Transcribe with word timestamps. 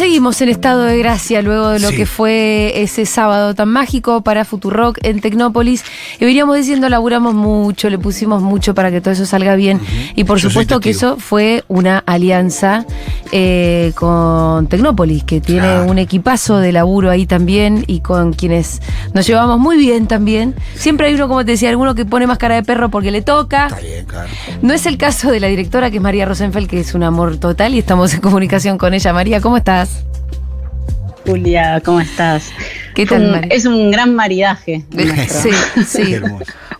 Seguimos 0.00 0.40
en 0.40 0.48
estado 0.48 0.84
de 0.84 0.96
gracia 0.96 1.42
luego 1.42 1.68
de 1.68 1.78
lo 1.78 1.90
Sí. 1.90 1.96
que 1.96 2.06
fue 2.06 2.72
ese 2.82 3.04
sábado 3.04 3.54
tan 3.54 3.68
mágico 3.68 4.22
para 4.22 4.46
Futurock 4.46 4.98
en 5.02 5.20
Tecnópolis. 5.20 5.84
Y 6.18 6.24
veníamos 6.24 6.56
diciendo, 6.56 6.88
laburamos 6.88 7.34
mucho, 7.34 7.90
le 7.90 7.98
pusimos 7.98 8.40
mucho 8.42 8.74
para 8.74 8.90
que 8.90 9.02
todo 9.02 9.12
eso 9.12 9.26
salga 9.26 9.56
bien. 9.56 9.78
Y 10.16 10.24
por 10.24 10.38
Yo 10.38 10.48
supuesto 10.48 10.80
que 10.80 10.90
eso 10.90 11.18
fue 11.18 11.64
una 11.68 11.98
alianza 12.06 12.86
eh, 13.30 13.92
con 13.94 14.68
Tecnópolis, 14.68 15.22
que 15.24 15.42
tiene 15.42 15.60
Claro. 15.60 15.90
un 15.90 15.98
equipazo 15.98 16.56
de 16.58 16.72
laburo 16.72 17.10
ahí 17.10 17.26
también 17.26 17.84
y 17.86 18.00
con 18.00 18.32
quienes 18.32 18.80
nos 19.12 19.26
llevamos 19.26 19.58
muy 19.58 19.76
bien 19.76 20.06
también. 20.06 20.54
Siempre 20.76 21.08
hay 21.08 21.14
uno, 21.14 21.28
como 21.28 21.44
te 21.44 21.50
decía, 21.52 21.68
alguno 21.68 21.94
que 21.94 22.06
pone 22.06 22.26
más 22.26 22.38
cara 22.38 22.54
de 22.54 22.62
perro 22.62 22.88
porque 22.88 23.10
le 23.10 23.20
toca. 23.20 23.66
Está 23.66 23.80
bien, 23.80 24.06
claro. 24.06 24.30
No 24.62 24.72
es 24.72 24.86
el 24.86 24.96
caso 24.96 25.30
de 25.30 25.40
la 25.40 25.48
directora, 25.48 25.90
que 25.90 25.98
es 25.98 26.02
María 26.02 26.24
Rosenfeld, 26.24 26.68
que 26.70 26.80
es 26.80 26.94
un 26.94 27.02
amor 27.02 27.36
total 27.36 27.74
y 27.74 27.78
estamos 27.80 28.14
en 28.14 28.20
comunicación 28.22 28.78
con 28.78 28.94
ella. 28.94 29.12
María, 29.12 29.42
¿cómo 29.42 29.58
estás? 29.58 29.89
Julia, 31.26 31.80
¿cómo 31.84 32.00
estás? 32.00 32.50
¿Qué 32.94 33.06
tal, 33.06 33.22
Un- 33.44 33.52
es 33.52 33.66
un 33.66 33.90
gran 33.90 34.14
maridaje. 34.14 34.84
Sí, 35.28 35.50
sí. 35.86 36.16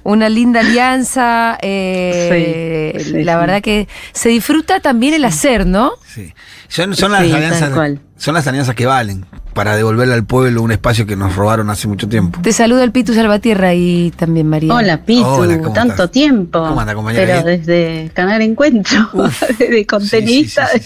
Una 0.02 0.28
linda 0.28 0.60
alianza. 0.60 1.58
eh, 1.60 2.94
Sí, 2.98 3.05
sí, 3.12 3.22
la 3.22 3.34
sí. 3.34 3.38
verdad 3.41 3.62
que 3.62 3.86
se 4.12 4.28
disfruta 4.30 4.80
también 4.80 5.14
el 5.14 5.24
hacer, 5.24 5.66
¿no? 5.66 5.92
Sí. 6.06 6.33
Son, 6.68 6.94
son 6.96 7.12
las 7.12 7.20
alianzas. 7.22 7.70
cual. 7.70 8.00
Son 8.16 8.34
las 8.34 8.46
alianzas 8.46 8.74
que 8.74 8.86
valen 8.86 9.24
para 9.55 9.77
devolverle 9.77 10.14
al 10.14 10.24
pueblo 10.24 10.62
un 10.62 10.72
espacio 10.72 11.06
que 11.06 11.16
nos 11.16 11.34
robaron 11.36 11.68
hace 11.70 11.88
mucho 11.88 12.08
tiempo. 12.08 12.41
Te 12.42 12.52
saluda 12.52 12.84
el 12.84 12.92
Pitu 12.92 13.12
Salvatierra 13.14 13.74
y 13.74 14.11
también 14.16 14.46
María. 14.48 14.72
Hola, 14.74 15.05
Pitu, 15.05 15.27
Hola, 15.27 15.58
¿cómo 15.58 15.72
tanto 15.74 15.94
estás? 15.94 16.11
tiempo. 16.12 16.64
¿Cómo 16.66 16.80
anda, 16.80 16.94
compañera? 16.94 17.27
Pero 17.27 17.44
¿Bien? 17.46 17.61
desde 17.61 18.11
Canal 18.14 18.41
Encuentro, 18.42 19.08
de 19.58 19.86
contenista. 19.86 20.68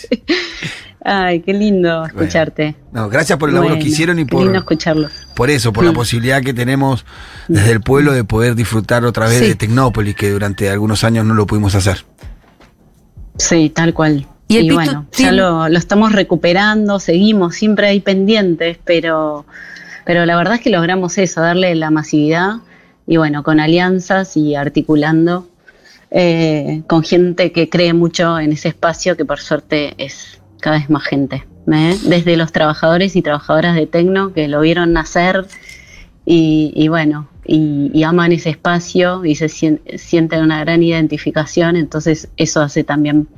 Ay, 1.06 1.40
qué 1.40 1.52
lindo 1.52 2.06
escucharte. 2.06 2.74
No, 2.92 3.10
gracias 3.10 3.38
por 3.38 3.50
el 3.50 3.54
laburo 3.56 3.74
que 3.74 3.88
hicieron 3.88 4.18
y 4.18 4.24
qué 4.24 4.36
lindo 4.36 4.52
por, 4.52 4.56
escucharlo. 4.56 5.08
por 5.36 5.50
eso, 5.50 5.70
por 5.72 5.84
la 5.84 5.90
Mm. 5.92 5.94
posibilidad 5.94 6.40
que 6.42 6.54
tenemos 6.54 7.04
desde 7.46 7.72
el 7.72 7.82
pueblo 7.82 8.12
de 8.12 8.24
poder 8.24 8.54
disfrutar 8.54 9.04
otra 9.04 9.26
vez 9.28 9.38
Sí. 9.40 9.48
de 9.48 9.54
Tecnópolis, 9.54 10.14
que 10.16 10.30
durante 10.30 10.70
algunos 10.70 11.04
años 11.04 11.26
no 11.26 11.34
lo 11.34 11.46
pudimos 11.46 11.74
hacer. 11.74 12.06
Sí, 13.36 13.68
tal 13.70 13.92
cual. 13.92 14.26
Y 14.48 14.58
el 14.58 14.72
bueno, 14.72 15.06
ya 15.12 15.32
lo, 15.32 15.68
lo 15.68 15.78
estamos 15.78 16.12
recuperando, 16.12 16.98
seguimos, 17.00 17.54
siempre 17.56 17.88
hay 17.88 18.00
pendientes, 18.00 18.78
pero, 18.84 19.44
pero 20.04 20.24
la 20.26 20.36
verdad 20.36 20.54
es 20.54 20.60
que 20.60 20.70
logramos 20.70 21.18
eso, 21.18 21.40
darle 21.40 21.74
la 21.74 21.90
masividad 21.90 22.56
y 23.06 23.16
bueno, 23.16 23.42
con 23.42 23.58
alianzas 23.60 24.36
y 24.36 24.54
articulando 24.54 25.48
eh, 26.10 26.82
con 26.86 27.02
gente 27.02 27.52
que 27.52 27.68
cree 27.68 27.92
mucho 27.92 28.38
en 28.38 28.52
ese 28.52 28.68
espacio 28.68 29.16
que 29.16 29.24
por 29.24 29.40
suerte 29.40 29.94
es 29.98 30.38
cada 30.64 30.78
vez 30.78 30.88
más 30.88 31.04
gente. 31.04 31.44
¿eh? 31.70 31.98
Desde 32.04 32.38
los 32.38 32.50
trabajadores 32.50 33.16
y 33.16 33.20
trabajadoras 33.20 33.74
de 33.74 33.86
Tecno 33.86 34.32
que 34.32 34.48
lo 34.48 34.62
vieron 34.62 34.94
nacer 34.94 35.46
y, 36.24 36.88
bueno, 36.88 37.28
y, 37.44 38.02
aman 38.02 38.32
ese 38.32 38.48
espacio 38.48 39.26
y 39.26 39.34
se 39.34 39.50
sien- 39.50 39.82
sienten 39.98 40.42
una 40.42 40.60
gran 40.60 40.82
identificación, 40.82 41.76
entonces 41.76 42.28
eso 42.38 42.62
hace 42.62 42.82
también 42.82 43.28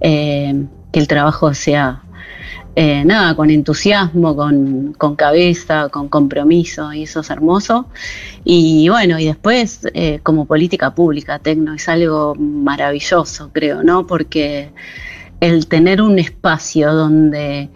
eh, 0.00 0.64
que 0.92 1.00
el 1.00 1.08
trabajo 1.08 1.52
sea, 1.54 2.04
eh, 2.76 3.04
nada, 3.04 3.34
con 3.34 3.50
entusiasmo, 3.50 4.36
con, 4.36 4.94
cabeza, 5.16 5.88
con 5.88 6.08
compromiso, 6.08 6.92
y 6.92 7.02
eso 7.02 7.18
es 7.18 7.30
hermoso. 7.30 7.88
Y 8.44 8.88
bueno, 8.90 9.18
y 9.18 9.24
después, 9.24 9.88
como 10.22 10.44
política 10.44 10.94
pública, 10.94 11.40
Tecno 11.40 11.74
es 11.74 11.88
algo 11.88 12.36
maravilloso, 12.36 13.50
creo, 13.52 13.82
¿no? 13.82 14.06
Porque 14.06 14.70
el 15.40 15.66
tener 15.66 16.02
un 16.02 16.18
espacio 16.18 16.92
donde 16.92 17.70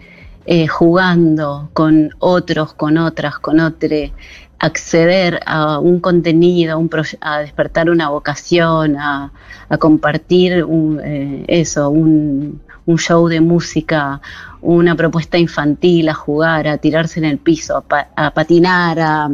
eh, 0.45 0.67
jugando 0.67 1.69
con 1.73 2.11
otros, 2.19 2.73
con 2.73 2.97
otras, 2.97 3.39
con 3.39 3.59
otros, 3.59 4.11
acceder 4.59 5.39
a 5.45 5.79
un 5.79 5.99
contenido, 5.99 6.81
a, 7.21 7.39
despertar 7.39 7.89
una 7.89 8.09
vocación, 8.09 8.95
a, 8.97 9.31
compartir 9.79 10.63
un, 10.63 11.01
eh, 11.03 11.45
eso, 11.47 11.89
un, 11.89 12.61
show 12.97 13.27
de 13.27 13.41
música, 13.41 14.21
una 14.61 14.95
propuesta 14.95 15.39
infantil, 15.39 16.07
a 16.09 16.13
jugar, 16.13 16.67
a 16.67 16.77
tirarse 16.77 17.19
en 17.19 17.25
el 17.25 17.39
piso, 17.39 17.83
a, 17.89 18.07
a 18.15 18.31
patinar, 18.31 18.99
a, 18.99 19.31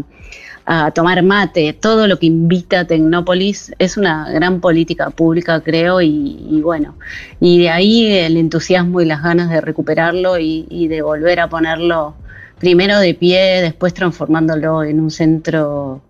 a 0.74 0.92
tomar 0.92 1.22
mate, 1.22 1.74
todo 1.74 2.08
lo 2.08 2.18
que 2.18 2.28
invita 2.28 2.80
a 2.80 2.86
Tecnópolis 2.86 3.74
es 3.78 3.98
una 3.98 4.30
gran 4.30 4.62
política 4.62 5.10
pública, 5.10 5.60
creo, 5.60 6.00
y, 6.00 6.62
bueno, 6.64 6.96
y 7.42 7.60
de 7.60 7.70
ahí 7.70 8.08
el 8.08 8.38
entusiasmo 8.38 9.02
y 9.02 9.06
las 9.06 9.22
ganas 9.22 9.50
de 9.50 9.60
recuperarlo 9.60 10.40
y, 10.40 10.68
y 10.70 10.88
de 10.88 11.02
volver 11.02 11.42
a 11.42 11.50
ponerlo 11.50 12.16
primero 12.58 13.00
de 13.00 13.14
pie, 13.14 13.62
después 13.62 13.94
transformándolo 13.94 14.86
en 14.86 15.02
un 15.02 15.12
centro 15.12 16.02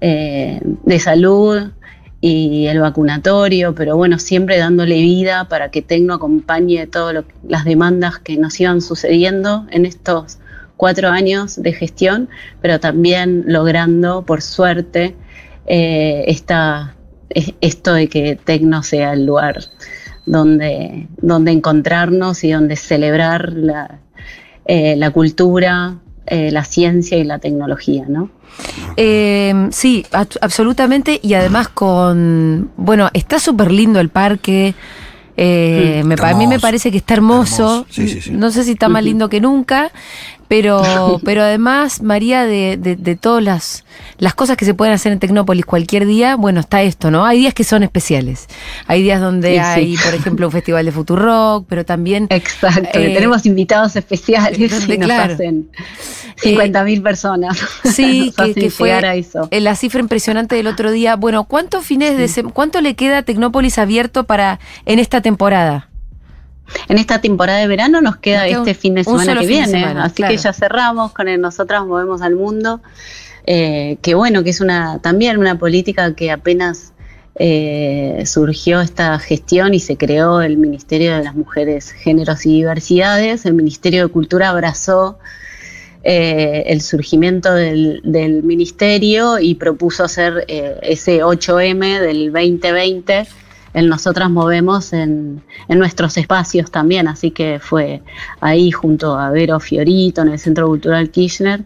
eh, 0.00 0.58
de 0.64 0.98
salud 0.98 1.70
y 2.20 2.66
el 2.66 2.80
vacunatorio, 2.80 3.72
pero 3.72 3.96
bueno, 3.96 4.18
siempre 4.18 4.58
dándole 4.58 4.96
vida 4.96 5.46
para 5.48 5.70
que 5.70 5.80
Tecno 5.80 6.14
acompañe 6.14 6.88
todas 6.88 7.24
las 7.46 7.64
demandas 7.64 8.18
que 8.18 8.36
nos 8.36 8.58
iban 8.58 8.80
sucediendo 8.80 9.64
en 9.70 9.86
estos 9.86 10.38
cuatro 10.76 11.08
años 11.08 11.62
de 11.62 11.72
gestión, 11.72 12.28
pero 12.60 12.80
también 12.80 13.44
logrando, 13.46 14.22
por 14.22 14.42
suerte, 14.42 15.14
eh, 15.66 16.24
esta, 16.26 16.96
es- 17.30 17.54
esto 17.60 17.94
de 17.94 18.08
que 18.08 18.36
Tecno 18.36 18.82
sea 18.82 19.12
el 19.12 19.26
lugar 19.26 19.60
donde, 20.26 21.08
donde 21.18 21.52
encontrarnos 21.52 22.44
y 22.44 22.52
donde 22.52 22.76
celebrar 22.76 23.52
la, 23.52 23.98
eh, 24.66 24.94
la 24.96 25.10
cultura, 25.10 25.96
eh, 26.26 26.50
la 26.52 26.64
ciencia 26.64 27.18
y 27.18 27.24
la 27.24 27.38
tecnología, 27.38 28.04
¿no? 28.08 28.30
Eh, 28.96 29.68
sí, 29.70 30.04
absolutamente. 30.12 31.18
Y 31.22 31.34
además 31.34 31.68
con. 31.68 32.70
Bueno, 32.76 33.08
está 33.14 33.38
súper 33.38 33.72
lindo 33.72 33.98
el 33.98 34.10
parque. 34.10 34.74
Eh, 35.36 36.02
me, 36.04 36.16
pa- 36.16 36.30
a 36.30 36.34
mí 36.34 36.46
me 36.46 36.60
parece 36.60 36.90
que 36.90 36.98
está 36.98 37.14
hermoso. 37.14 37.62
hermoso. 37.62 37.86
Sí, 37.90 38.08
sí, 38.08 38.20
sí. 38.20 38.30
No 38.32 38.50
sé 38.50 38.64
si 38.64 38.72
está 38.72 38.88
más 38.90 39.02
lindo 39.02 39.28
que 39.30 39.40
nunca, 39.40 39.90
pero, 40.52 41.18
pero 41.24 41.40
además, 41.42 42.02
María, 42.02 42.44
de, 42.44 42.76
de, 42.76 42.94
de 42.94 43.16
todas 43.16 43.42
las, 43.42 43.84
las 44.18 44.34
cosas 44.34 44.58
que 44.58 44.66
se 44.66 44.74
pueden 44.74 44.92
hacer 44.92 45.10
en 45.10 45.18
Tecnópolis 45.18 45.64
cualquier 45.64 46.04
día, 46.04 46.36
bueno, 46.36 46.60
está 46.60 46.82
esto, 46.82 47.10
¿no? 47.10 47.24
Hay 47.24 47.38
días 47.38 47.54
que 47.54 47.64
son 47.64 47.82
especiales. 47.82 48.48
Hay 48.86 49.02
días 49.02 49.18
donde 49.18 49.52
Sí, 49.52 49.54
sí. 49.54 49.60
hay, 49.62 49.96
por 49.96 50.12
ejemplo, 50.12 50.46
un 50.48 50.52
festival 50.52 50.84
de 50.84 50.92
Futurock, 50.92 51.64
pero 51.66 51.86
también 51.86 52.26
Exacto, 52.28 52.98
Eh, 52.98 53.14
tenemos 53.14 53.46
invitados 53.46 53.96
especiales 53.96 54.58
donde, 54.58 54.94
y 54.94 54.98
nos 54.98 55.06
claro. 55.06 55.32
hacen 55.32 55.70
50 56.36 56.84
mil 56.84 57.00
personas. 57.00 57.58
Sí, 57.84 58.34
nos 58.38 58.54
que, 58.54 58.68
fue 58.68 58.88
llegar 58.90 59.06
a 59.06 59.14
eso. 59.14 59.48
eh, 59.50 59.60
la 59.62 59.74
cifra 59.74 60.00
impresionante 60.00 60.54
del 60.54 60.66
otro 60.66 60.90
día. 60.90 61.16
Bueno, 61.16 61.44
¿cuántos 61.44 61.86
fines 61.86 62.18
de 62.18 62.42
cuánto 62.52 62.82
le 62.82 62.94
queda 62.94 63.18
a 63.18 63.22
Tecnópolis 63.22 63.78
abierto 63.78 64.24
para 64.24 64.60
en 64.84 64.98
esta 64.98 65.22
temporada? 65.22 65.88
En 66.88 66.98
esta 66.98 67.20
temporada 67.20 67.58
de 67.58 67.66
verano 67.66 68.00
nos 68.00 68.16
queda 68.16 68.40
Nos 68.40 68.46
queda 68.48 68.60
un- 68.62 68.68
este 68.68 68.80
fin 68.80 68.94
de 68.94 69.04
semana 69.04 69.38
que 69.40 69.46
viene, 69.46 69.66
semana, 69.66 70.04
así 70.04 70.16
claro. 70.16 70.32
que 70.34 70.38
ya 70.38 70.52
cerramos 70.52 71.12
con 71.12 71.28
el 71.28 71.40
Nosotras 71.40 71.84
Movemos 71.86 72.22
al 72.22 72.34
Mundo, 72.34 72.80
eh, 73.46 73.98
que 74.02 74.14
bueno, 74.14 74.42
que 74.44 74.50
es 74.50 74.60
una 74.60 74.98
también 75.00 75.38
una 75.38 75.58
política 75.58 76.14
que 76.14 76.30
apenas 76.30 76.92
eh, 77.36 78.22
surgió 78.26 78.80
esta 78.82 79.18
gestión 79.18 79.72
y 79.74 79.80
se 79.80 79.96
creó 79.96 80.42
el 80.42 80.58
Ministerio 80.58 81.16
de 81.16 81.24
las 81.24 81.34
Mujeres, 81.34 81.90
Géneros 81.90 82.44
y 82.46 82.50
Diversidades, 82.50 83.46
el 83.46 83.54
Ministerio 83.54 84.06
de 84.06 84.12
Cultura 84.12 84.50
abrazó 84.50 85.18
eh, 86.04 86.64
el 86.66 86.80
surgimiento 86.82 87.54
del, 87.54 88.00
del 88.04 88.42
ministerio 88.42 89.38
y 89.38 89.54
propuso 89.54 90.04
hacer 90.04 90.44
eh, 90.48 90.76
ese 90.82 91.22
8M 91.24 92.00
del 92.00 92.32
2020 92.32 93.26
el 93.74 93.88
Nosotras 93.88 94.30
Movemos 94.30 94.92
en, 94.92 95.42
en 95.68 95.78
nuestros 95.78 96.16
espacios 96.16 96.70
también, 96.70 97.08
así 97.08 97.30
que 97.30 97.58
fue 97.60 98.02
ahí 98.40 98.70
junto 98.70 99.18
a 99.18 99.30
Vero 99.30 99.60
Fiorito 99.60 100.22
en 100.22 100.28
el 100.28 100.38
Centro 100.38 100.66
Cultural 100.66 101.10
Kirchner 101.10 101.64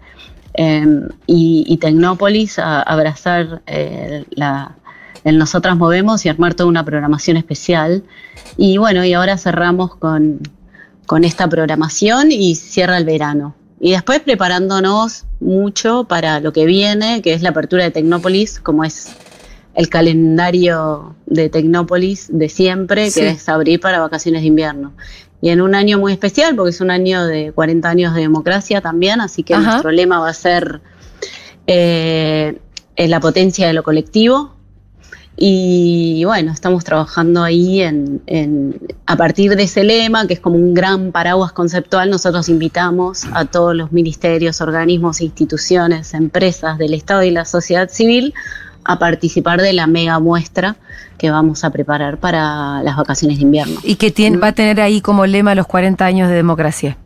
eh, 0.54 0.86
y, 1.26 1.76
Tecnópolis 1.76 2.58
a, 2.58 2.82
abrazar 2.82 3.60
eh, 3.66 4.24
la, 4.30 4.74
el 5.24 5.38
Nosotras 5.38 5.76
Movemos 5.76 6.24
y 6.24 6.28
armar 6.28 6.54
toda 6.54 6.68
una 6.68 6.84
programación 6.84 7.36
especial. 7.36 8.04
Y 8.56 8.78
bueno, 8.78 9.04
y 9.04 9.12
ahora 9.12 9.36
cerramos 9.36 9.96
con, 9.96 10.40
con 11.06 11.24
esta 11.24 11.48
programación 11.48 12.32
y 12.32 12.54
cierra 12.54 12.96
el 12.96 13.04
verano. 13.04 13.54
Y 13.78 13.90
después 13.90 14.20
preparándonos 14.20 15.26
mucho 15.40 16.04
para 16.04 16.40
lo 16.40 16.52
que 16.52 16.64
viene, 16.64 17.20
que 17.20 17.34
es 17.34 17.42
la 17.42 17.50
apertura 17.50 17.84
de 17.84 17.90
Tecnópolis, 17.90 18.58
como 18.58 18.84
es 18.84 19.14
el 19.76 19.88
calendario 19.88 21.14
de 21.26 21.48
Tecnópolis 21.48 22.26
de 22.30 22.48
siempre, 22.48 23.10
Sí. 23.10 23.20
que 23.20 23.28
es 23.30 23.48
abrir 23.48 23.78
para 23.80 24.00
vacaciones 24.00 24.40
de 24.42 24.48
invierno. 24.48 24.92
Y 25.42 25.50
en 25.50 25.60
un 25.60 25.74
año 25.74 25.98
muy 25.98 26.12
especial, 26.12 26.56
porque 26.56 26.70
es 26.70 26.80
un 26.80 26.90
año 26.90 27.24
de 27.26 27.52
40 27.52 27.88
años 27.88 28.14
de 28.14 28.22
democracia 28.22 28.80
también, 28.80 29.20
así 29.20 29.42
que 29.42 29.54
Ajá. 29.54 29.64
nuestro 29.72 29.90
lema 29.92 30.18
va 30.18 30.30
a 30.30 30.34
ser 30.34 30.80
eh, 31.66 32.58
en 32.96 33.10
la 33.10 33.20
potencia 33.20 33.66
de 33.66 33.72
lo 33.74 33.82
colectivo. 33.82 34.54
Y 35.38 36.22
bueno, 36.24 36.50
estamos 36.52 36.82
trabajando 36.84 37.42
ahí 37.42 37.82
en, 37.82 38.22
en- 38.26 38.80
a 39.04 39.16
partir 39.16 39.54
de 39.54 39.64
ese 39.64 39.84
lema, 39.84 40.26
que 40.26 40.32
es 40.34 40.40
como 40.40 40.56
un 40.56 40.72
gran 40.72 41.12
paraguas 41.12 41.52
conceptual, 41.52 42.08
nosotros 42.08 42.48
invitamos 42.48 43.26
a 43.34 43.44
todos 43.44 43.76
los 43.76 43.92
ministerios, 43.92 44.62
organismos, 44.62 45.20
instituciones, 45.20 46.14
empresas 46.14 46.78
del 46.78 46.94
Estado 46.94 47.22
y 47.22 47.30
la 47.30 47.44
sociedad 47.44 47.90
civil 47.90 48.32
a 48.86 48.98
participar 48.98 49.60
de 49.60 49.72
la 49.72 49.86
mega 49.86 50.18
muestra 50.18 50.76
que 51.18 51.30
vamos 51.30 51.64
a 51.64 51.70
preparar 51.70 52.18
para 52.18 52.82
las 52.82 52.96
vacaciones 52.96 53.38
de 53.38 53.42
invierno. 53.44 53.80
Y 53.82 53.96
que 53.96 54.10
tiene, 54.10 54.36
va 54.36 54.48
a 54.48 54.52
tener 54.52 54.80
ahí 54.80 55.00
como 55.00 55.26
lema 55.26 55.54
los 55.54 55.66
40 55.66 56.04
años 56.04 56.28
de 56.28 56.34
democracia. 56.34 56.98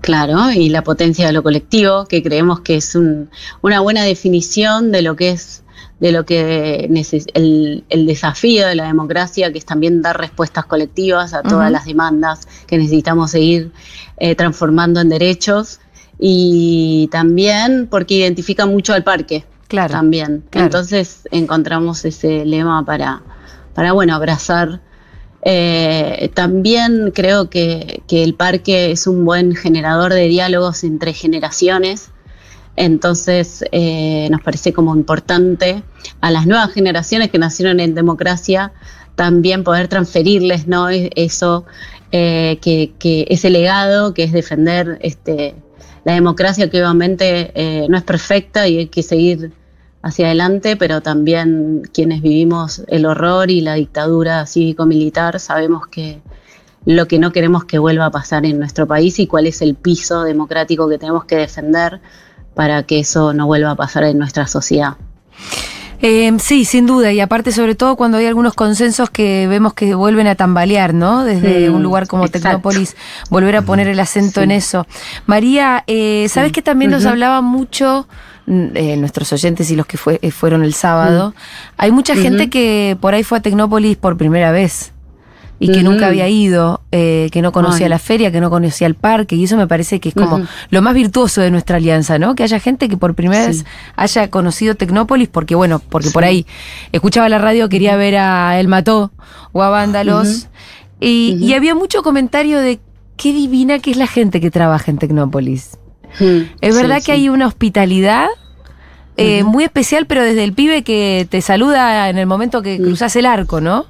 Claro, 0.00 0.50
y 0.52 0.68
la 0.70 0.82
potencia 0.82 1.26
de 1.26 1.32
lo 1.32 1.42
colectivo, 1.42 2.06
que 2.06 2.22
creemos 2.22 2.60
que 2.60 2.76
es 2.76 2.94
un- 2.94 3.28
una 3.62 3.80
buena 3.80 4.02
definición 4.04 4.90
de 4.92 5.02
lo 5.02 5.16
que 5.16 5.30
es 5.30 5.62
de 5.98 6.12
lo 6.12 6.26
que 6.26 6.90
el, 7.32 7.84
el 7.88 8.06
desafío 8.06 8.66
de 8.68 8.74
la 8.74 8.84
democracia, 8.86 9.50
que 9.50 9.56
es 9.56 9.64
también 9.64 10.02
dar 10.02 10.18
respuestas 10.20 10.66
colectivas 10.66 11.32
a 11.32 11.42
todas 11.42 11.70
las 11.72 11.86
demandas 11.86 12.46
que 12.66 12.76
necesitamos 12.76 13.30
seguir 13.30 13.72
eh, 14.18 14.34
transformando 14.34 15.00
en 15.00 15.08
derechos, 15.08 15.80
y 16.18 17.08
también 17.10 17.88
porque 17.90 18.12
identifica 18.14 18.66
mucho 18.66 18.92
al 18.92 19.04
parque, 19.04 19.46
Claro. 19.68 19.92
también. 19.92 20.44
claro. 20.50 20.66
Entonces 20.66 21.28
encontramos 21.30 22.04
ese 22.04 22.44
lema 22.44 22.84
para, 22.84 23.22
para 23.74 23.92
bueno, 23.92 24.14
abrazar. 24.14 24.80
Eh, 25.42 26.30
también 26.34 27.12
creo 27.14 27.50
que, 27.50 28.02
que 28.08 28.24
el 28.24 28.34
parque 28.34 28.90
es 28.90 29.06
un 29.06 29.24
buen 29.24 29.54
generador 29.54 30.12
de 30.12 30.28
diálogos 30.28 30.82
entre 30.84 31.12
generaciones. 31.12 32.10
Entonces 32.76 33.64
eh, 33.72 34.28
nos 34.30 34.42
parece 34.42 34.72
como 34.72 34.94
importante 34.94 35.82
a 36.20 36.30
las 36.30 36.46
nuevas 36.46 36.72
generaciones 36.72 37.30
que 37.30 37.38
nacieron 37.38 37.80
en 37.80 37.94
democracia 37.94 38.72
también 39.14 39.64
poder 39.64 39.88
transferirles 39.88 40.66
¿no? 40.66 40.90
E- 40.90 41.10
eso, 41.16 41.64
eh, 42.12 42.58
que, 42.60 42.92
que 42.98 43.26
ese 43.30 43.50
legado 43.50 44.14
que 44.14 44.24
es 44.24 44.32
defender 44.32 44.98
este, 45.00 45.54
la 46.06 46.12
democracia 46.12 46.70
que 46.70 46.80
obviamente 46.80 47.50
eh, 47.56 47.88
no 47.88 47.96
es 47.96 48.04
perfecta 48.04 48.68
y 48.68 48.78
hay 48.78 48.86
que 48.86 49.02
seguir 49.02 49.50
hacia 50.02 50.26
adelante, 50.26 50.76
pero 50.76 51.00
también 51.00 51.82
quienes 51.92 52.22
vivimos 52.22 52.84
el 52.86 53.06
horror 53.06 53.50
y 53.50 53.60
la 53.60 53.74
dictadura 53.74 54.46
cívico-militar 54.46 55.40
sabemos 55.40 55.88
que 55.88 56.20
lo 56.84 57.08
que 57.08 57.18
no 57.18 57.32
queremos 57.32 57.64
que 57.64 57.80
vuelva 57.80 58.06
a 58.06 58.10
pasar 58.12 58.46
en 58.46 58.60
nuestro 58.60 58.86
país 58.86 59.18
y 59.18 59.26
cuál 59.26 59.48
es 59.48 59.60
el 59.62 59.74
piso 59.74 60.22
democrático 60.22 60.88
que 60.88 60.98
tenemos 60.98 61.24
que 61.24 61.38
defender 61.38 62.00
para 62.54 62.84
que 62.84 63.00
eso 63.00 63.32
no 63.32 63.46
vuelva 63.46 63.72
a 63.72 63.74
pasar 63.74 64.04
en 64.04 64.16
nuestra 64.16 64.46
sociedad. 64.46 64.96
Eh, 66.02 66.30
sí, 66.38 66.64
sin 66.64 66.86
duda, 66.86 67.12
y 67.12 67.20
aparte 67.20 67.52
sobre 67.52 67.74
todo 67.74 67.96
cuando 67.96 68.18
hay 68.18 68.26
algunos 68.26 68.54
consensos 68.54 69.08
que 69.10 69.46
vemos 69.48 69.72
que 69.74 69.94
vuelven 69.94 70.26
a 70.26 70.34
tambalear, 70.34 70.92
¿no? 70.94 71.24
Desde 71.24 71.70
un 71.70 71.82
lugar 71.82 72.06
como 72.06 72.24
exacto. 72.26 72.48
Tecnópolis, 72.48 72.96
volver 73.30 73.56
a 73.56 73.62
poner 73.62 73.88
el 73.88 73.98
acento 74.00 74.40
Sí. 74.40 74.44
en 74.44 74.50
eso. 74.50 74.86
María, 75.26 75.84
eh, 75.86 76.26
¿sabes 76.28 76.48
Sí. 76.50 76.54
que 76.54 76.62
también 76.62 76.90
nos 76.90 77.06
hablaba 77.06 77.40
mucho, 77.40 78.06
mm, 78.46 78.64
eh, 78.74 78.96
nuestros 78.98 79.32
oyentes 79.32 79.70
y 79.70 79.76
los 79.76 79.86
que 79.86 79.96
fue- 79.96 80.18
eh, 80.22 80.30
fueron 80.30 80.64
el 80.64 80.74
sábado? 80.74 81.34
Hay 81.78 81.90
mucha 81.92 82.14
gente 82.14 82.50
que 82.50 82.96
por 83.00 83.14
ahí 83.14 83.22
fue 83.24 83.38
a 83.38 83.40
Tecnópolis 83.42 83.96
por 83.96 84.16
primera 84.16 84.50
vez 84.52 84.92
y 85.58 85.72
que 85.72 85.82
nunca 85.82 86.08
había 86.08 86.28
ido, 86.28 86.82
eh, 86.92 87.28
que 87.32 87.40
no 87.40 87.50
conocía 87.50 87.86
Ay. 87.86 87.90
la 87.90 87.98
feria, 87.98 88.30
que 88.30 88.40
no 88.40 88.50
conocía 88.50 88.86
el 88.86 88.94
parque, 88.94 89.36
y 89.36 89.44
eso 89.44 89.56
me 89.56 89.66
parece 89.66 90.00
que 90.00 90.10
es 90.10 90.14
como 90.14 90.46
lo 90.70 90.82
más 90.82 90.94
virtuoso 90.94 91.40
de 91.40 91.50
nuestra 91.50 91.76
alianza, 91.78 92.18
¿no? 92.18 92.34
Que 92.34 92.42
haya 92.42 92.60
gente 92.60 92.88
que 92.88 92.96
por 92.96 93.14
primera 93.14 93.42
Sí. 93.44 93.48
vez 93.48 93.64
haya 93.96 94.28
conocido 94.30 94.74
Tecnópolis, 94.74 95.28
porque 95.28 95.54
bueno, 95.54 95.80
porque 95.88 96.10
por 96.10 96.24
ahí 96.24 96.46
escuchaba 96.92 97.28
la 97.28 97.38
radio, 97.38 97.68
quería 97.68 97.96
ver 97.96 98.16
a 98.16 98.60
El 98.60 98.68
Mató 98.68 99.12
o 99.52 99.62
a 99.62 99.70
Vándalos, 99.70 100.48
y, 101.00 101.38
y 101.40 101.54
había 101.54 101.74
mucho 101.74 102.02
comentario 102.02 102.60
de 102.60 102.80
qué 103.16 103.32
divina 103.32 103.78
que 103.78 103.90
es 103.90 103.96
la 103.96 104.06
gente 104.06 104.40
que 104.40 104.50
trabaja 104.50 104.90
en 104.90 104.98
Tecnópolis. 104.98 105.78
Es 106.60 106.74
verdad 106.74 106.98
sí. 107.00 107.06
que 107.06 107.12
hay 107.12 107.28
una 107.28 107.46
hospitalidad 107.46 108.26
eh, 109.18 109.42
muy 109.44 109.64
especial, 109.64 110.06
pero 110.06 110.22
desde 110.22 110.44
el 110.44 110.52
pibe 110.52 110.82
que 110.82 111.26
te 111.30 111.40
saluda 111.40 112.10
en 112.10 112.18
el 112.18 112.26
momento 112.26 112.60
que 112.62 112.76
cruzas 112.76 113.16
el 113.16 113.24
arco, 113.24 113.62
¿no? 113.62 113.86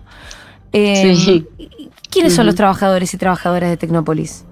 Eh, 0.77 1.17
Sí. 1.17 1.47
¿Quiénes 2.11 2.35
son 2.35 2.47
los 2.47 2.55
trabajadores 2.55 3.13
y 3.15 3.19
trabajadoras 3.19 3.71
de 3.71 3.77
Tecnópolis? 3.77 4.45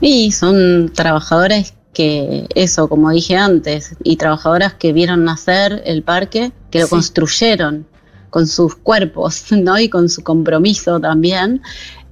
Y 0.00 0.32
son 0.32 0.92
trabajadores 0.94 1.74
que, 1.92 2.46
eso, 2.54 2.88
como 2.88 3.10
dije 3.10 3.36
antes, 3.36 3.96
y 4.04 4.16
trabajadoras 4.16 4.74
que 4.74 4.92
vieron 4.92 5.24
nacer 5.24 5.82
el 5.84 6.02
parque, 6.02 6.52
que 6.70 6.80
lo 6.80 6.86
Sí. 6.86 6.90
construyeron 6.90 7.86
con 8.30 8.46
sus 8.46 8.76
cuerpos, 8.76 9.46
¿no? 9.50 9.78
Y 9.78 9.88
con 9.88 10.08
su 10.08 10.22
compromiso 10.22 11.00
también, 11.00 11.62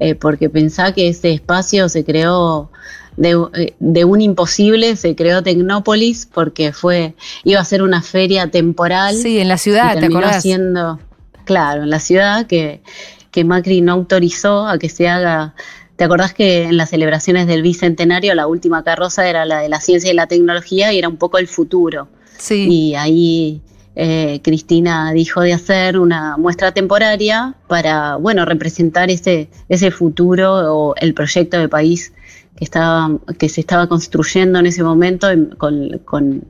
eh, 0.01 0.15
porque 0.15 0.49
pensá 0.51 0.93
que 0.93 1.09
ese 1.09 1.33
espacio 1.33 1.89
se 1.89 2.05
creó 2.05 2.71
de, 3.17 3.39
eh, 3.55 3.75
de 3.79 4.05
un 4.05 4.21
imposible, 4.21 4.97
se 4.97 5.15
creó 5.15 5.43
Tecnópolis, 5.43 6.27
porque 6.33 6.73
fue, 6.73 7.15
iba 7.45 7.61
a 7.61 7.65
ser 7.65 7.83
una 7.83 8.03
feria 8.03 8.51
temporal. 8.51 9.15
Sí, 9.17 9.39
en 9.39 9.49
la 9.49 9.55
y 9.55 9.59
ciudad, 9.59 9.95
¿te 9.95 10.01
terminó 10.01 10.21
acordás? 10.21 10.43
siendo, 10.43 10.99
claro, 11.47 11.85
en 11.85 11.91
la 11.91 12.01
ciudad 12.01 12.47
que, 12.47 12.83
que 13.31 13.45
Macri 13.45 13.81
no 13.81 13.93
autorizó 13.93 14.67
a 14.67 14.79
que 14.79 14.91
se 14.91 15.09
haga. 15.09 15.55
¿Te 15.97 16.05
acordás 16.05 16.35
que 16.35 16.65
en 16.65 16.77
las 16.77 16.91
celebraciones 16.91 17.47
del 17.47 17.63
bicentenario 17.63 18.35
la 18.35 18.47
última 18.47 18.85
carroza 18.85 19.27
era 19.27 19.47
la 19.47 19.61
de 19.61 19.71
la 19.71 19.81
ciencia 19.81 20.11
y 20.11 20.15
la 20.15 20.27
tecnología 20.27 20.93
y 20.93 20.99
era 20.99 21.09
un 21.09 21.17
poco 21.17 21.39
el 21.39 21.49
futuro? 21.49 22.09
Sí. 22.37 22.69
Y 22.69 22.95
ahí 22.97 23.63
eh, 23.97 24.41
Cristina 24.45 25.11
dijo 25.13 25.41
de 25.41 25.53
hacer 25.55 25.99
una 25.99 26.37
muestra 26.37 26.73
temporaria 26.73 27.55
para, 27.67 28.17
bueno, 28.17 28.45
representar 28.45 29.11
ese, 29.11 29.49
ese 29.69 29.91
futuro 29.91 30.53
o 30.77 30.95
el 30.97 31.15
proyecto 31.15 31.59
de 31.59 31.69
país 31.69 32.13
que, 32.57 32.65
estaba, 32.65 33.11
que 33.39 33.49
se 33.49 33.61
estaba 33.61 33.87
construyendo 33.89 34.59
en 34.59 34.67
ese 34.67 34.83
momento 34.83 35.29
en- 35.31 35.47
con, 35.57 35.99
con- 36.05 36.45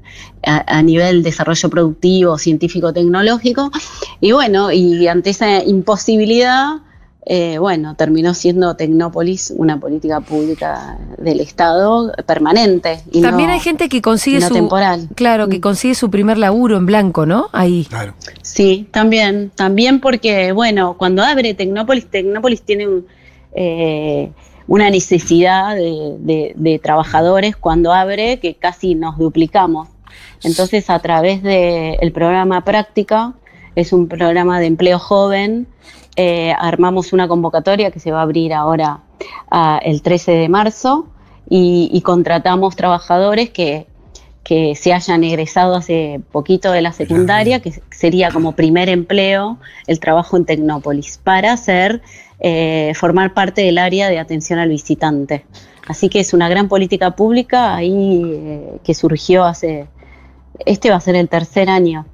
a, 0.44 0.82
nivel 0.82 1.22
desarrollo 1.22 1.68
productivo, 1.70 2.36
científico-tecnológico. 2.38 3.70
Y 4.20 4.32
bueno, 4.32 4.70
y 4.72 5.06
ante 5.08 5.30
esa 5.30 5.62
imposibilidad, 5.64 6.76
eh, 7.28 7.58
bueno, 7.58 7.96
terminó 7.96 8.34
siendo 8.34 8.76
Tecnópolis 8.76 9.52
una 9.56 9.80
política 9.80 10.20
pública 10.20 10.96
del 11.18 11.40
Estado 11.40 12.12
permanente. 12.24 13.00
Y 13.10 13.20
También 13.20 13.48
no- 13.48 13.54
hay 13.54 13.60
gente 13.60 13.88
que 13.88 14.00
consigue 14.00 14.38
no 14.38 14.46
su 14.48 14.54
temporal. 14.54 15.08
claro, 15.16 15.48
que 15.48 15.58
Mm. 15.58 15.60
consigue 15.60 15.94
su 15.96 16.08
primer 16.08 16.38
laburo 16.38 16.76
en 16.76 16.86
blanco, 16.86 17.26
¿no? 17.26 17.48
Ahí. 17.52 17.84
Claro. 17.88 18.14
Sí, 18.42 18.86
también, 18.92 19.50
también 19.56 20.00
porque, 20.00 20.52
bueno, 20.52 20.94
cuando 20.96 21.22
abre 21.24 21.52
Tecnópolis, 21.54 22.06
Tecnópolis 22.06 22.62
tiene 22.62 22.86
un, 22.86 23.06
eh, 23.54 24.30
una 24.68 24.90
necesidad 24.90 25.74
de, 25.74 26.16
de- 26.20 26.52
de 26.56 26.78
trabajadores 26.78 27.56
cuando 27.56 27.92
abre 27.92 28.38
que 28.38 28.54
casi 28.54 28.94
nos 28.94 29.18
duplicamos. 29.18 29.88
Entonces, 30.42 30.90
a 30.90 30.98
través 31.00 31.42
del 31.42 32.12
programa 32.12 32.64
Práctica, 32.64 33.32
es 33.76 33.92
un 33.92 34.08
programa 34.08 34.58
de 34.58 34.66
empleo 34.66 34.98
joven, 34.98 35.68
eh, 36.16 36.52
armamos 36.58 37.12
una 37.12 37.28
convocatoria 37.28 37.92
que 37.92 38.00
se 38.00 38.10
va 38.10 38.18
a 38.18 38.22
abrir 38.22 38.52
ahora 38.52 39.02
ah, 39.50 39.78
el 39.84 40.02
13 40.02 40.32
de 40.32 40.48
marzo 40.48 41.06
y, 41.48 41.88
y 41.92 42.00
contratamos 42.00 42.74
trabajadores 42.74 43.50
que, 43.50 43.86
que 44.46 44.76
se 44.76 44.92
hayan 44.92 45.24
egresado 45.24 45.74
hace 45.74 46.20
poquito 46.30 46.70
de 46.70 46.80
la 46.80 46.92
secundaria, 46.92 47.58
que 47.58 47.82
sería 47.90 48.30
como 48.30 48.52
primer 48.52 48.88
empleo 48.88 49.58
el 49.88 49.98
trabajo 49.98 50.36
en 50.36 50.44
Tecnópolis, 50.44 51.18
para 51.18 51.52
hacer, 51.52 52.00
eh, 52.38 52.92
formar 52.94 53.34
parte 53.34 53.62
del 53.62 53.76
área 53.76 54.08
de 54.08 54.20
atención 54.20 54.60
al 54.60 54.68
visitante. 54.68 55.44
Así 55.88 56.08
que 56.08 56.20
es 56.20 56.32
una 56.32 56.48
gran 56.48 56.68
política 56.68 57.16
pública 57.16 57.74
ahí 57.74 58.22
eh, 58.24 58.78
que 58.84 58.94
surgió 58.94 59.42
hace, 59.42 59.88
este 60.64 60.90
va 60.90 60.96
a 60.96 61.00
ser 61.00 61.16
el 61.16 61.28
tercer 61.28 61.68
año. 61.68 62.06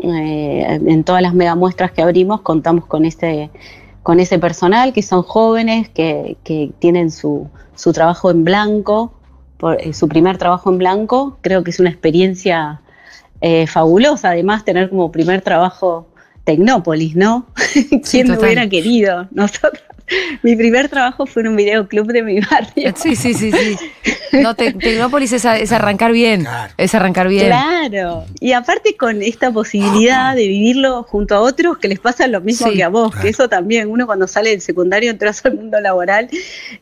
Eh, 0.00 0.80
en 0.86 1.02
todas 1.04 1.22
las 1.22 1.34
megamuestras 1.34 1.90
que 1.90 2.02
abrimos 2.02 2.42
contamos 2.42 2.86
con 2.86 3.04
ese, 3.04 3.50
con 4.04 4.20
ese 4.20 4.38
personal 4.38 4.92
que 4.92 5.02
son 5.02 5.22
jóvenes, 5.22 5.88
que, 5.88 6.36
que 6.44 6.70
tienen 6.78 7.10
su, 7.10 7.48
su 7.74 7.92
trabajo 7.92 8.30
en 8.30 8.44
blanco, 8.44 9.12
por, 9.56 9.80
eh, 9.80 9.92
su 9.92 10.08
primer 10.08 10.38
trabajo 10.38 10.70
en 10.70 10.78
blanco. 10.78 11.38
Creo 11.40 11.64
que 11.64 11.70
es 11.70 11.80
una 11.80 11.90
experiencia 11.90 12.80
eh, 13.40 13.66
fabulosa, 13.66 14.30
además, 14.30 14.64
tener 14.64 14.88
como 14.88 15.12
primer 15.12 15.42
trabajo 15.42 16.06
Tecnópolis, 16.44 17.14
¿no? 17.14 17.46
¿Quién 18.10 18.28
lo 18.28 18.40
hubiera 18.40 18.68
querido? 18.68 19.28
Nosotros 19.30 19.82
mi 20.42 20.56
primer 20.56 20.88
trabajo 20.88 21.26
fue 21.26 21.42
en 21.42 21.48
un 21.48 21.56
videoclub 21.56 22.06
de 22.12 22.22
mi 22.22 22.40
barrio. 22.50 22.92
Sí, 22.96 23.16
sí, 23.16 23.34
sí, 23.34 23.52
sí. 23.52 23.76
No, 24.32 24.54
Te- 24.54 24.72
Tecnópolis 24.72 25.32
es, 25.32 25.44
a- 25.44 25.58
es 25.58 25.72
arrancar 25.72 26.12
bien. 26.12 26.42
Claro. 26.42 26.72
Es 26.76 26.94
arrancar 26.94 27.28
bien. 27.28 27.46
Claro, 27.46 28.24
y 28.40 28.52
aparte 28.52 28.96
con 28.96 29.22
esta 29.22 29.50
posibilidad 29.50 30.34
de 30.34 30.46
vivirlo 30.48 31.02
junto 31.04 31.34
a 31.34 31.40
otros 31.40 31.78
que 31.78 31.88
les 31.88 31.98
pasa 31.98 32.26
lo 32.26 32.40
mismo 32.40 32.68
Sí. 32.68 32.76
que 32.76 32.82
a 32.84 32.88
vos, 32.88 33.10
Claro. 33.10 33.22
que 33.24 33.30
eso 33.30 33.48
también, 33.48 33.88
uno 33.90 34.06
cuando 34.06 34.26
sale 34.28 34.50
del 34.50 34.60
secundario 34.60 35.10
entras 35.10 35.44
al 35.44 35.54
mundo 35.54 35.80
laboral 35.80 36.28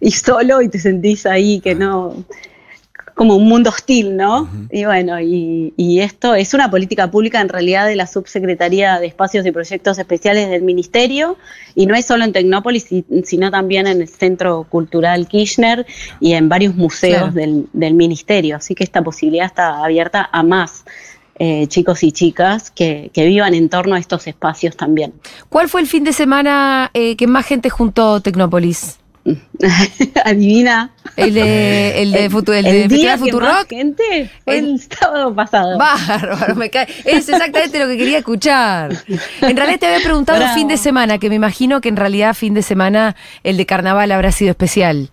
y 0.00 0.10
solo 0.10 0.62
y 0.62 0.68
te 0.68 0.78
sentís 0.78 1.26
ahí 1.26 1.60
que 1.60 1.74
no, 1.74 2.24
como 3.16 3.34
un 3.34 3.48
mundo 3.48 3.70
hostil, 3.70 4.14
¿no? 4.14 4.46
Y 4.70 4.84
bueno, 4.84 5.18
y, 5.18 5.72
y 5.78 6.00
esto 6.00 6.34
es 6.34 6.52
una 6.52 6.70
política 6.70 7.10
pública 7.10 7.40
en 7.40 7.48
realidad 7.48 7.86
de 7.86 7.96
la 7.96 8.06
Subsecretaría 8.06 9.00
de 9.00 9.06
Espacios 9.06 9.46
y 9.46 9.52
Proyectos 9.52 9.98
Especiales 9.98 10.50
del 10.50 10.60
Ministerio, 10.62 11.38
y 11.74 11.86
no 11.86 11.94
es 11.94 12.04
solo 12.04 12.24
en 12.24 12.32
Tecnópolis, 12.34 12.84
si- 12.84 13.06
sino 13.24 13.50
también 13.50 13.86
en 13.86 14.02
el 14.02 14.08
Centro 14.08 14.66
Cultural 14.68 15.26
Kirchner 15.28 15.86
y 16.20 16.34
en 16.34 16.50
varios 16.50 16.74
museos 16.76 17.16
Claro. 17.18 17.32
del, 17.32 17.66
del 17.72 17.94
Ministerio. 17.94 18.56
Así 18.56 18.74
que 18.74 18.84
esta 18.84 19.00
posibilidad 19.02 19.46
está 19.46 19.82
abierta 19.82 20.28
a 20.30 20.42
más 20.42 20.84
eh, 21.38 21.66
chicos 21.68 22.02
y 22.02 22.12
chicas 22.12 22.70
que, 22.70 23.10
que 23.14 23.24
vivan 23.24 23.54
en 23.54 23.68
torno 23.70 23.94
a 23.94 23.98
estos 23.98 24.26
espacios 24.26 24.76
también. 24.76 25.14
¿Cuál 25.48 25.68
fue 25.70 25.80
el 25.80 25.86
fin 25.86 26.04
de 26.04 26.12
semana 26.12 26.90
eh, 26.92 27.16
que 27.16 27.26
más 27.26 27.46
gente 27.46 27.70
juntó 27.70 28.20
Tecnópolis? 28.20 28.98
Adivina. 30.24 30.92
El 31.16 31.34
de, 31.34 32.02
el 32.02 32.12
de, 32.12 32.30
Futu- 32.30 32.52
el 32.54 32.64
de 32.64 32.88
día 32.88 32.88
Festival 32.88 33.00
que 33.00 33.08
más 33.08 33.18
Futurock. 33.20 33.68
gente 33.68 34.30
fue 34.44 34.58
El- 34.58 34.64
el, 34.70 34.80
sábado 34.80 35.34
pasado. 35.34 35.78
Bárbaro, 35.78 36.54
me 36.54 36.70
cae. 36.70 36.86
Es 37.04 37.28
exactamente 37.28 37.78
lo 37.78 37.86
que 37.86 37.96
quería 37.96 38.18
escuchar. 38.18 38.92
En 39.40 39.56
realidad 39.56 39.78
te 39.80 39.86
había 39.86 40.04
preguntado 40.04 40.38
Bravo. 40.38 40.54
fin 40.54 40.68
de 40.68 40.76
semana, 40.76 41.18
que 41.18 41.28
me 41.28 41.34
imagino 41.36 41.80
que 41.80 41.88
en 41.88 41.96
realidad 41.96 42.34
fin 42.34 42.54
de 42.54 42.62
semana 42.62 43.16
el 43.44 43.56
de 43.56 43.66
carnaval 43.66 44.12
habrá 44.12 44.30
sido 44.32 44.50
especial. 44.50 45.10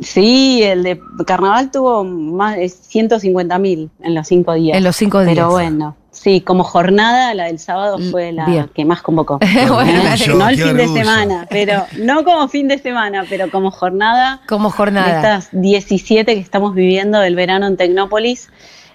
Sí, 0.00 0.62
el 0.62 0.82
de 0.82 1.00
carnaval 1.26 1.70
tuvo 1.70 2.04
más 2.04 2.56
de 2.56 2.68
150 2.68 3.58
mil 3.58 3.90
en 4.02 4.14
los 4.14 4.26
cinco 4.26 4.54
días. 4.54 4.76
En 4.76 4.84
los 4.84 4.96
cinco 4.96 5.20
días. 5.20 5.34
Pero 5.34 5.50
bueno, 5.50 5.96
sí, 6.12 6.40
como 6.42 6.62
jornada, 6.62 7.34
la 7.34 7.46
del 7.46 7.58
sábado 7.58 7.96
L- 7.98 8.10
fue 8.12 8.30
la 8.32 8.46
bien. 8.46 8.70
que 8.72 8.84
más 8.84 9.02
convocó. 9.02 9.38
Bueno, 9.68 10.02
orgullo, 10.02 10.34
no 10.36 10.48
el 10.48 10.56
fin 10.62 10.76
de 10.76 10.86
semana, 10.88 11.46
pero 11.50 11.86
no 11.98 12.22
como 12.22 12.46
fin 12.48 12.68
de 12.68 12.78
semana, 12.78 13.24
pero 13.28 13.50
como 13.50 13.70
jornada 13.72 14.40
Como 14.46 14.68
de 14.70 14.76
jornada. 14.76 15.16
estas 15.16 15.48
17 15.52 16.34
que 16.34 16.40
estamos 16.40 16.74
viviendo 16.74 17.18
del 17.18 17.34
verano 17.34 17.66
en 17.66 17.76
Tecnópolis, 17.76 18.50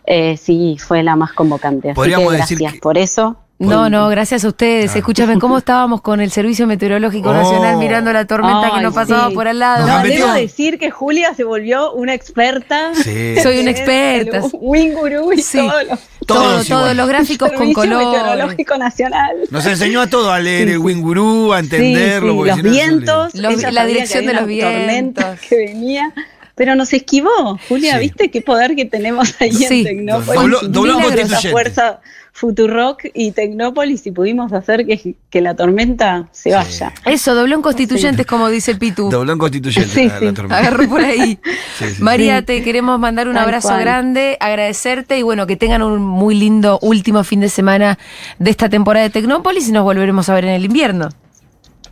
eh, 0.05 0.37
sí, 0.37 0.77
fue 0.79 1.03
la 1.03 1.15
más 1.17 1.33
convocante. 1.33 1.91
Así 1.91 2.01
que 2.01 2.07
decir 2.07 2.27
gracias 2.59 2.73
que- 2.73 2.79
por 2.79 2.97
eso. 2.97 3.35
No, 3.59 3.89
no, 3.89 4.07
gracias 4.09 4.45
a 4.45 4.49
ustedes. 4.49 4.85
Claro. 4.85 4.99
Escúchame, 4.99 5.39
¿cómo 5.39 5.57
estábamos 5.57 6.01
con 6.01 6.21
el 6.21 6.29
Servicio 6.29 6.67
Meteorológico 6.67 7.29
Oh. 7.29 7.33
Nacional 7.33 7.77
mirando 7.77 8.13
la 8.13 8.25
tormenta 8.25 8.71
que 8.75 8.81
nos 8.81 8.93
pasaba 8.93 9.29
sí. 9.29 9.33
por 9.33 9.47
al 9.47 9.57
lado? 9.57 9.87
No, 9.87 9.93
debo 10.03 10.03
metido- 10.03 10.33
decir 10.33 10.77
que 10.77 10.91
Julia 10.91 11.33
se 11.33 11.43
volvió 11.43 11.91
una 11.93 12.13
experta. 12.13 12.93
Sí. 12.93 13.35
Soy 13.41 13.59
una 13.59 13.71
experta. 13.71 14.37
el 14.37 14.43
Winguru 14.53 15.33
y 15.33 15.41
Sí. 15.41 15.57
todos 15.57 15.83
los 15.89 15.99
Todo, 16.27 16.41
Todos 16.43 16.67
todo, 16.67 16.79
igual. 16.81 16.97
los 16.97 17.07
gráficos 17.07 17.49
con 17.49 17.57
Servicio 17.59 17.75
color. 17.83 18.05
Meteorológico 18.05 18.77
Nacional. 18.77 19.31
Nos 19.49 19.65
enseñó 19.65 20.01
a 20.01 20.07
todos 20.07 20.29
a 20.29 20.39
leer 20.39 20.67
Sí, 20.67 20.73
el 20.73 20.79
sí. 20.79 20.83
Wingurú, 20.83 21.53
a 21.53 21.59
entenderlo. 21.59 22.45
los 22.45 22.61
vientos, 22.61 23.33
Los- 23.33 23.61
la 23.73 23.85
dirección 23.85 24.25
de 24.25 24.33
los 24.33 24.45
vientos. 24.45 25.39
que 25.49 25.55
venía, 25.55 26.13
pero 26.57 26.75
nos 26.75 26.91
esquivó. 26.91 27.57
Julia, 27.69 27.93
Sí. 27.93 27.99
¿viste 27.99 28.29
qué 28.31 28.41
poder 28.41 28.75
que 28.75 28.83
tenemos 28.85 29.33
ahí 29.39 29.53
Sí. 29.53 29.65
en 29.79 29.83
Tecnópolis? 29.85 30.41
Dobló- 30.69 31.51
fuerza 31.51 32.01
Futurock 32.33 33.03
y 33.15 33.31
Tecnópolis 33.31 34.05
y 34.05 34.11
pudimos 34.11 34.53
hacer 34.53 34.85
que, 34.85 35.15
que 35.31 35.41
la 35.41 35.55
tormenta 35.55 36.27
se 36.31 36.49
Sí. 36.49 36.55
vaya. 36.55 36.93
Eso, 37.05 37.33
dobló 37.33 37.55
en 37.55 37.61
constituyentes, 37.63 38.25
como 38.27 38.49
dice 38.49 38.71
el 38.71 38.77
Pitu. 38.77 39.09
Dobló 39.09 39.33
en 39.33 39.39
constituyente 39.39 39.89
Sí, 39.91 40.07
la, 40.07 40.13
la 40.13 40.19
sí. 40.19 40.33
tormenta. 40.33 40.57
Agarró 40.59 40.87
por 40.89 41.01
ahí. 41.01 41.39
Sí, 41.79 41.85
sí. 41.95 41.95
María, 42.03 42.39
Sí. 42.39 42.45
te 42.45 42.63
queremos 42.63 42.99
mandar 42.99 43.27
un 43.27 43.35
Tal 43.35 43.43
abrazo 43.45 43.69
cual. 43.69 43.81
grande, 43.81 44.37
agradecerte 44.39 45.17
y 45.17 45.23
bueno, 45.23 45.47
que 45.47 45.55
tengan 45.55 45.81
un 45.81 46.01
muy 46.01 46.35
lindo 46.35 46.77
último 46.81 47.23
fin 47.23 47.39
de 47.39 47.49
semana 47.49 47.97
de 48.39 48.51
esta 48.51 48.69
temporada 48.69 49.03
de 49.05 49.09
Tecnópolis 49.09 49.67
y 49.69 49.71
nos 49.71 49.83
volveremos 49.83 50.29
a 50.29 50.33
ver 50.35 50.45
en 50.45 50.51
el 50.51 50.65
invierno. 50.65 51.09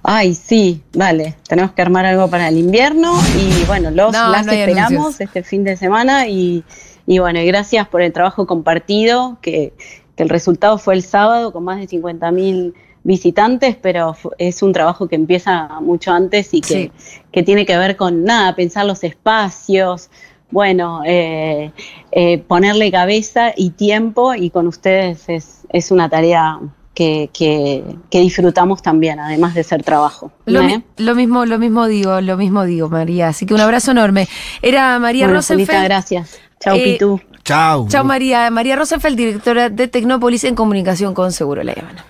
Ay, 0.08 0.36
sí, 0.36 0.84
vale. 0.94 1.36
Tenemos 1.48 1.72
que 1.72 1.82
armar 1.82 2.06
algo 2.06 2.30
para 2.30 2.48
el 2.50 2.58
invierno 2.60 3.14
y 3.40 3.66
bueno, 3.66 3.90
los 3.90 4.14
No, 4.14 4.30
las 4.30 4.46
no 4.46 4.52
esperamos 4.52 4.92
anuncios. 4.92 5.22
este 5.22 5.42
fin 5.44 5.64
de 5.64 5.76
semana 5.78 6.28
y, 6.28 6.64
y 7.08 7.18
bueno, 7.20 7.40
y 7.40 7.46
gracias 7.48 7.88
por 7.88 8.02
el 8.04 8.14
trabajo 8.14 8.46
compartido, 8.46 9.38
que, 9.42 9.74
que 10.16 10.24
el 10.24 10.30
resultado 10.30 10.78
fue 10.78 10.94
el 10.94 11.02
sábado 11.02 11.52
con 11.52 11.64
más 11.64 11.80
de 11.80 11.88
50 11.88 12.32
mil 12.32 12.76
visitantes, 13.04 13.78
pero 13.82 14.16
es 14.38 14.62
un 14.62 14.74
trabajo 14.74 15.08
que 15.08 15.16
empieza 15.16 15.80
mucho 15.82 16.12
antes 16.12 16.54
y 16.54 16.62
que, 16.62 16.92
que 17.32 17.42
tiene 17.44 17.66
que 17.66 17.78
ver 17.78 17.96
con 17.96 18.24
nada, 18.24 18.56
pensar 18.56 18.86
los 18.86 19.04
espacios, 19.04 20.10
bueno, 20.52 21.02
eh, 21.06 21.72
eh, 22.12 22.38
ponerle 22.40 22.92
cabeza 22.92 23.54
y 23.56 23.72
tiempo 23.72 24.36
y 24.36 24.52
con 24.52 24.68
ustedes 24.68 25.28
es, 25.30 25.62
es 25.70 25.90
una 25.92 26.10
tarea 26.10 26.60
que, 26.96 27.30
que- 27.34 27.84
que 28.10 28.20
disfrutamos 28.22 28.82
también, 28.82 29.20
además 29.20 29.54
de 29.54 29.64
ser 29.64 29.84
trabajo. 29.84 30.32
Lo, 30.46 30.62
¿eh? 30.62 30.84
mi- 30.98 31.06
lo 31.06 31.14
mismo, 31.14 31.46
lo 31.46 31.60
mismo 31.60 31.86
digo, 31.86 32.20
lo 32.22 32.38
mismo 32.38 32.64
digo, 32.66 32.90
María. 32.90 33.28
Así 33.28 33.46
que 33.46 33.54
un 33.54 33.60
abrazo 33.62 33.92
enorme. 33.92 34.28
Era 34.64 34.98
María 34.98 35.26
Bueno, 35.26 35.38
Rosenfeld. 35.40 35.84
gracias. 35.84 36.40
Chao, 36.60 36.76
Eh, 36.76 36.94
Pitu. 36.94 37.20
Chau. 37.44 37.88
Chao 37.90 38.04
María. 38.04 38.50
María 38.50 38.76
Rosenfeld, 38.76 39.16
directora 39.18 39.70
de 39.70 39.88
Tecnópolis 39.88 40.44
en 40.46 40.56
comunicación 40.56 41.14
con 41.14 41.32
Seguro 41.32 41.62
La 41.64 41.74
Habana. 41.74 42.06